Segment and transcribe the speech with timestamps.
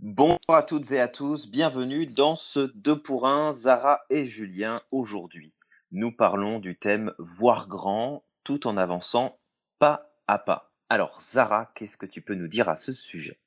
[0.00, 4.80] Bonjour à toutes et à tous, bienvenue dans ce 2 pour 1 Zara et Julien.
[4.92, 5.56] Aujourd'hui,
[5.90, 9.40] nous parlons du thème voir grand tout en avançant
[9.80, 10.70] pas à pas.
[10.88, 13.40] Alors Zara, qu'est-ce que tu peux nous dire à ce sujet?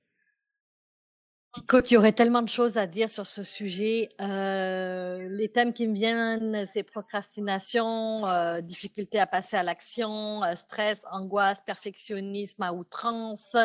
[1.63, 4.09] Écoute, il y aurait tellement de choses à dire sur ce sujet.
[4.19, 10.55] Euh, les thèmes qui me viennent, c'est procrastination, euh, difficulté à passer à l'action, euh,
[10.55, 13.55] stress, angoisse, perfectionnisme à outrance.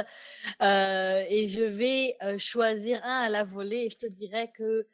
[0.61, 4.87] Euh, et je vais euh, choisir un à la volée et je te dirais que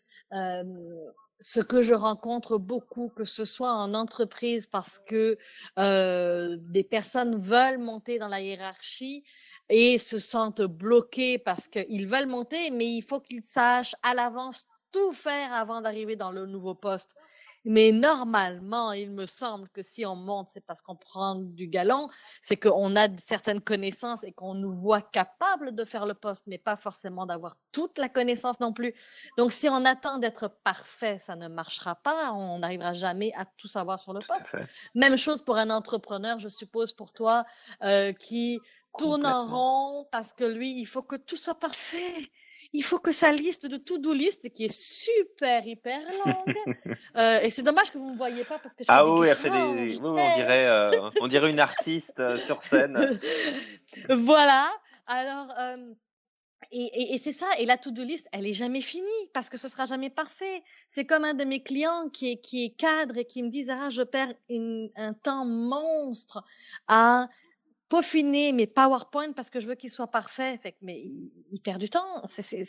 [1.43, 5.37] ce que je rencontre beaucoup, que ce soit en entreprise parce que
[5.79, 9.25] euh, des personnes veulent monter dans la hiérarchie,
[9.69, 14.67] et se sentent bloqués parce qu'ils veulent monter, mais il faut qu'ils sachent à l'avance
[14.93, 17.17] tout faire avant d'arriver dans le nouveau poste.
[17.65, 22.09] Mais normalement, il me semble que si on monte, c'est parce qu'on prend du galon,
[22.43, 26.59] c'est qu'on a certaines connaissances et qu'on nous voit capables de faire le poste, mais
[26.59, 28.95] pas forcément d'avoir toute la connaissance non plus.
[29.39, 32.33] Donc, si on attend d'être parfait, ça ne marchera pas.
[32.33, 34.48] On n'arrivera jamais à tout savoir sur le poste.
[34.94, 37.44] Même chose pour un entrepreneur, je suppose, pour toi,
[37.83, 38.61] euh, qui
[38.98, 42.31] tourne en rond parce que lui, il faut que tout soit parfait.
[42.75, 46.55] Il faut que sa liste de to-do list, qui est super, hyper longue,
[47.17, 49.28] euh, et c'est dommage que vous ne me voyez pas parce que je Ah oui,
[49.28, 49.61] elle fait des...
[49.61, 53.19] oui, on, dirait, euh, on dirait une artiste euh, sur scène.
[54.09, 54.73] voilà.
[55.06, 55.48] Alors,
[56.70, 59.59] et, et, et c'est ça, et la to-do list, elle est jamais finie parce que
[59.59, 60.62] ce sera jamais parfait.
[60.89, 63.67] C'est comme un de mes clients qui est, qui est cadre et qui me dit,
[63.69, 66.43] ah, je perds une, un temps monstre
[66.89, 67.28] à
[67.93, 70.59] peaufiner mes PowerPoint parce que je veux qu'ils soient parfaits.
[70.62, 71.05] Fait que, mais
[71.51, 72.23] il, perd du temps.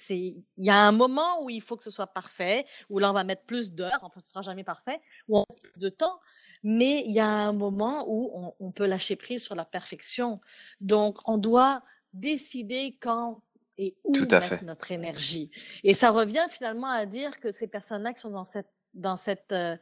[0.09, 3.13] Il y a un moment où il faut que ce soit parfait, où là on
[3.13, 4.99] va mettre plus d'heures, enfin ce sera jamais parfait,
[5.29, 6.19] où on a plus de temps.
[6.61, 10.41] Mais il y a un moment où on, on peut lâcher prise sur la perfection.
[10.81, 13.41] Donc on doit décider quand
[13.77, 14.61] et où mettre fait.
[14.63, 15.49] notre énergie.
[15.83, 19.51] Et ça revient finalement à dire que ces personnes-là qui sont dans cette dans cette
[19.51, 19.75] euh,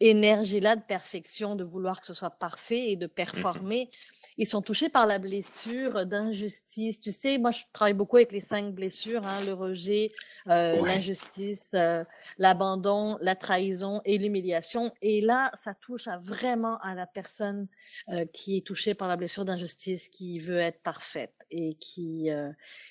[0.00, 3.90] énergie-là de perfection, de vouloir que ce soit parfait et de mmh performer,
[4.38, 7.00] ils sont touchés par la blessure d'injustice.
[7.00, 10.12] Tu sais, moi, je travaille beaucoup avec les cinq blessures, hein, le rejet,
[10.48, 10.96] euh, ouais.
[10.96, 12.04] l'injustice, euh,
[12.38, 14.92] l'abandon, la trahison et l'humiliation.
[15.00, 17.66] Et là, ça touche à vraiment à la personne
[18.10, 22.28] euh, qui est touchée par la blessure d'injustice, qui veut être parfaite et qui,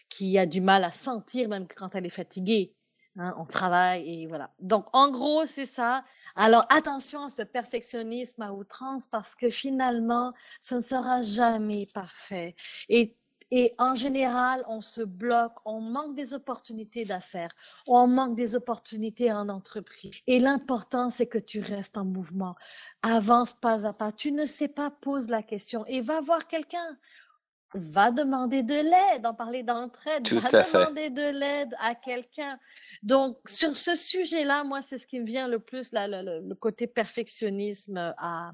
[0.09, 2.73] qui a du mal à sentir même quand elle est fatiguée.
[3.17, 4.51] Hein, on travaille et voilà.
[4.59, 6.03] Donc, en gros, c'est ça.
[6.35, 12.55] Alors, attention à ce perfectionnisme à outrance parce que finalement, ce ne sera jamais parfait.
[12.89, 13.15] Et
[13.51, 19.31] et en général, on se bloque, on manque des opportunités d'affaires, on manque des opportunités
[19.31, 20.15] en entreprise.
[20.25, 22.55] Et l'important, c'est que tu restes en mouvement.
[23.03, 24.11] Avance pas à pas.
[24.11, 26.97] Tu ne sais pas, pose la question et va voir quelqu'un
[27.75, 32.57] va demander de l'aide, en parler d'entraide, va demander de l'aide à quelqu'un.
[33.03, 36.55] Donc, sur ce sujet-là, moi, c'est ce qui me vient le plus, là, le, le
[36.55, 38.51] côté perfectionnisme à,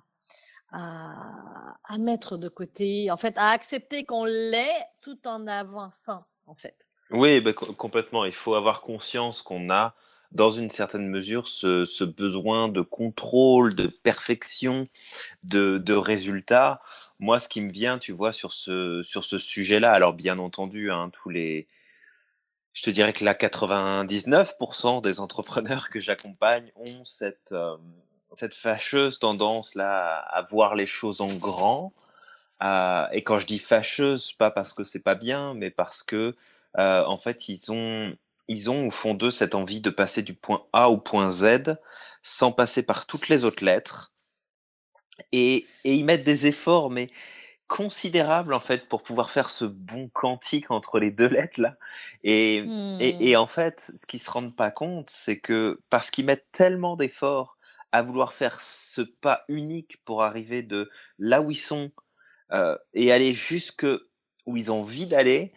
[0.72, 6.56] à, à, mettre de côté, en fait, à accepter qu'on l'est tout en avançant, en
[6.56, 6.76] fait.
[7.12, 8.26] Oui, bah, complètement.
[8.26, 9.94] Il faut avoir conscience qu'on a,
[10.32, 14.88] dans une certaine mesure, ce, ce, besoin de contrôle, de perfection,
[15.44, 16.82] de, de résultats
[17.22, 20.92] moi, ce qui me vient, tu vois, sur ce, sur ce sujet-là, alors bien entendu,
[20.92, 21.68] hein, tous les,
[22.74, 27.78] je te dirais que là, 99% des entrepreneurs que j'accompagne ont cette, euh,
[28.40, 31.94] cette fâcheuse tendance là à voir les choses en grand.
[32.64, 36.36] Euh, et quand je dis fâcheuse, pas parce que c'est pas bien, mais parce que
[36.80, 38.16] euh, en fait, ils ont,
[38.48, 41.78] ils ont au fond d'eux cette envie de passer du point A au point Z
[42.24, 44.11] sans passer par toutes les autres lettres
[45.32, 47.10] et, et ils mettent des efforts, mais
[47.68, 51.78] considérables en fait pour pouvoir faire ce bon quantique entre les deux lettres là.
[52.24, 52.98] Et, mmh.
[53.00, 56.52] et, et, en fait, ce qu'ils se rendent pas compte, c'est que parce qu'ils mettent
[56.52, 57.58] tellement d'efforts
[57.92, 61.92] à vouloir faire ce pas unique pour arriver de là où ils sont
[62.52, 63.86] euh, et aller jusque
[64.46, 65.54] où ils ont envie d'aller,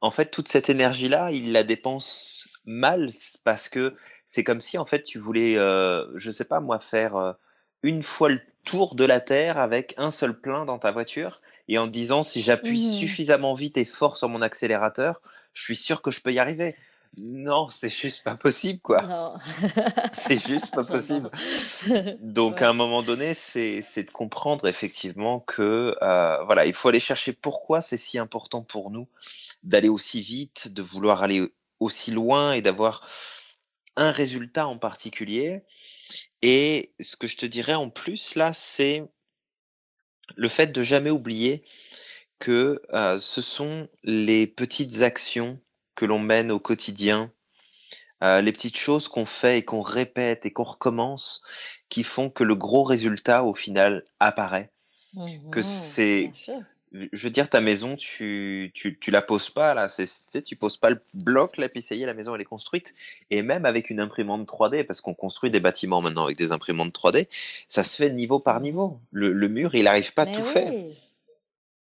[0.00, 3.12] en fait, toute cette énergie-là, ils la dépensent mal
[3.44, 3.96] parce que
[4.28, 7.32] c'est comme si en fait tu voulais, euh, je sais pas moi, faire euh,
[7.82, 11.78] une fois le tour de la Terre avec un seul plein dans ta voiture et
[11.78, 13.00] en disant si j'appuie mmh.
[13.00, 15.20] suffisamment vite et fort sur mon accélérateur,
[15.52, 16.74] je suis sûr que je peux y arriver.
[17.16, 19.34] Non, c'est juste pas possible, quoi.
[20.26, 21.28] c'est juste pas possible.
[22.20, 22.62] Donc, ouais.
[22.62, 27.32] à un moment donné, c'est de comprendre effectivement que, euh, voilà, il faut aller chercher
[27.32, 29.08] pourquoi c'est si important pour nous
[29.64, 33.06] d'aller aussi vite, de vouloir aller aussi loin et d'avoir
[34.00, 35.62] un résultat en particulier.
[36.42, 39.04] Et ce que je te dirais en plus là, c'est
[40.36, 41.64] le fait de jamais oublier
[42.38, 45.60] que euh, ce sont les petites actions
[45.94, 47.30] que l'on mène au quotidien,
[48.22, 51.42] euh, les petites choses qu'on fait et qu'on répète et qu'on recommence,
[51.90, 54.70] qui font que le gros résultat au final apparaît.
[55.52, 56.30] Que Mhm, c'est.
[56.92, 60.42] Je veux dire, ta maison, tu, tu, tu la poses pas là, c'est, tu sais,
[60.42, 62.92] tu poses pas le bloc là, puis ça y est, la maison elle est construite.
[63.30, 66.92] Et même avec une imprimante 3D, parce qu'on construit des bâtiments maintenant avec des imprimantes
[66.92, 67.28] 3D,
[67.68, 68.98] ça se fait niveau par niveau.
[69.12, 70.72] Le, le mur, il n'arrive pas à tout faire.
[70.72, 70.96] oui.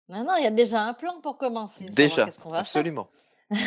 [0.10, 1.86] Non, non, il y a déjà un plan pour commencer.
[1.90, 2.68] Déjà, qu'est-ce qu'on va faire.
[2.68, 3.08] absolument.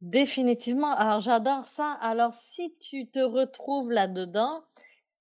[0.00, 0.94] Définitivement.
[0.94, 1.92] Alors, j'adore ça.
[2.00, 4.62] Alors, si tu te retrouves là-dedans,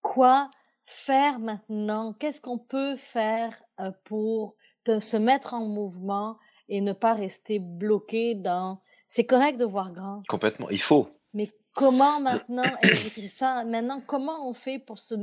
[0.01, 0.49] quoi
[0.85, 2.13] faire maintenant?
[2.13, 4.55] Qu'est-ce qu'on peut faire euh, pour
[4.87, 6.37] te- se mettre en mouvement
[6.69, 8.81] et ne pas rester bloqué dans...
[9.07, 10.69] C'est correct de voir grand, Complètement.
[10.69, 11.09] Il faut.
[11.33, 15.15] mais comment maintenant, et c'est ça, maintenant, comment on fait pour se,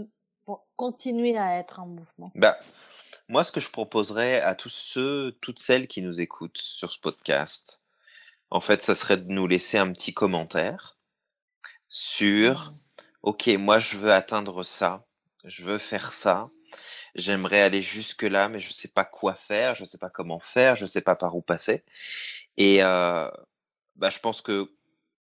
[0.45, 2.31] pour continuer à être en mouvement?
[2.35, 2.57] Bah,
[3.29, 6.99] moi, ce que je proposerais à tous ceux, toutes celles qui nous écoutent sur ce
[7.01, 7.81] podcast,
[8.51, 10.97] en fait, ça serait de nous laisser un petit commentaire
[11.89, 12.79] sur, Mhm.
[13.23, 15.05] OK, moi, je veux atteindre ça,
[15.45, 16.51] je veux faire ça,
[17.15, 20.87] j'aimerais aller jusque-là, mais je sais pas quoi faire, je sais pas comment faire, je
[20.87, 21.85] sais pas par où passer.
[22.57, 23.31] Et euh,
[23.97, 24.71] bah, je pense que,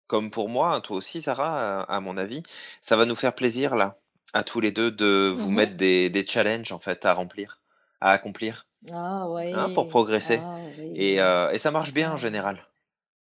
[0.06, 2.42] comme pour moi, hein, toi aussi, Sarah, à, à mon avis,
[2.82, 3.98] ça va nous faire plaisir là,
[4.32, 5.56] à tous les deux, de vous Mhm.
[5.56, 7.58] mettre des, des challenges en fait à remplir,
[8.00, 10.36] à accomplir, Ah hein, pour progresser.
[10.44, 12.64] ah oui, Et, euh, et ça marche bien en général,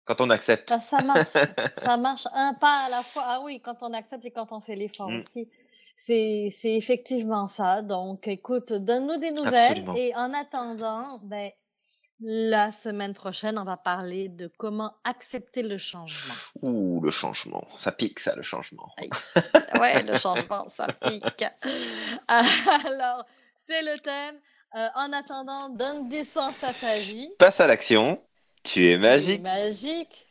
[0.04, 0.68] quand on accepte.
[0.68, 1.30] Ça, ça marche,
[1.78, 3.22] ça marche un pas à la fois.
[3.26, 5.48] Ah oui, quand on accepte et quand on fait l'effort Mm, aussi.
[6.00, 7.82] C'est, c'est effectivement ça.
[7.82, 9.94] Donc, écoute, donne-nous des nouvelles absolument.
[9.96, 11.50] et en attendant, ben,
[12.20, 16.34] la semaine prochaine, on va parler de comment accepter le changement.
[16.62, 18.88] Ouh, le changement, ça pique ça, le changement.
[19.80, 21.44] Ouais, le changement, ça pique.
[22.28, 23.24] Alors,
[23.66, 24.40] c'est le thème.
[24.76, 27.30] Euh, en attendant, donne du sens à ta vie.
[27.38, 28.20] Passe à l'action,
[28.62, 29.42] tu es Tu es magique.
[29.42, 30.27] magique.